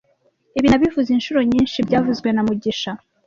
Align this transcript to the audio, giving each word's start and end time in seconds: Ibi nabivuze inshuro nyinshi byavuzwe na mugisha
Ibi 0.57 0.67
nabivuze 0.69 1.09
inshuro 1.13 1.39
nyinshi 1.51 1.77
byavuzwe 1.87 2.27
na 2.31 2.41
mugisha 2.47 2.91